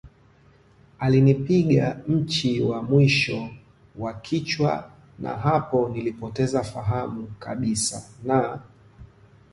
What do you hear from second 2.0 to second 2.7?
mchi